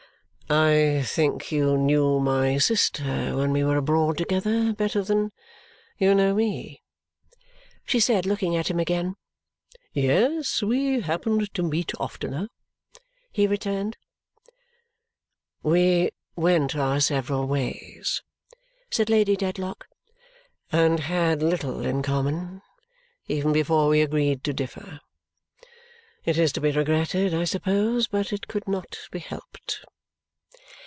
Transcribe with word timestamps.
"I 0.53 1.03
think 1.03 1.53
you 1.53 1.77
knew 1.77 2.19
my 2.19 2.57
sister 2.57 3.37
when 3.37 3.53
we 3.53 3.63
were 3.63 3.77
abroad 3.77 4.17
together 4.17 4.73
better 4.73 5.01
than 5.01 5.31
you 5.97 6.13
know 6.13 6.35
me?" 6.35 6.83
she 7.85 8.01
said, 8.01 8.25
looking 8.25 8.57
at 8.57 8.69
him 8.69 8.77
again. 8.77 9.15
"Yes, 9.93 10.61
we 10.61 10.99
happened 10.99 11.53
to 11.53 11.63
meet 11.63 11.93
oftener," 12.01 12.49
he 13.31 13.47
returned. 13.47 13.95
"We 15.63 16.11
went 16.35 16.75
our 16.75 16.99
several 16.99 17.47
ways," 17.47 18.21
said 18.89 19.09
Lady 19.09 19.37
Dedlock, 19.37 19.87
"and 20.69 20.99
had 20.99 21.41
little 21.41 21.79
in 21.85 22.01
common 22.01 22.61
even 23.25 23.53
before 23.53 23.87
we 23.87 24.01
agreed 24.01 24.43
to 24.43 24.53
differ. 24.53 24.99
It 26.25 26.37
is 26.37 26.51
to 26.51 26.59
be 26.59 26.71
regretted, 26.71 27.33
I 27.33 27.45
suppose, 27.45 28.09
but 28.09 28.33
it 28.33 28.49
could 28.49 28.67
not 28.67 28.97
be 29.11 29.19
helped." 29.19 29.85